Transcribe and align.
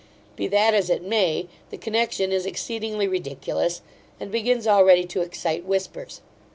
Be 0.35 0.47
that 0.47 0.73
as 0.73 0.89
it 0.89 1.03
may, 1.03 1.47
the 1.69 1.77
connexion 1.77 2.31
is 2.31 2.47
exceedingly 2.47 3.07
ridiculous, 3.07 3.83
and 4.19 4.31
begins 4.31 4.65
already 4.65 5.05
to 5.05 5.21
excite 5.21 5.63
whispers. 5.63 6.21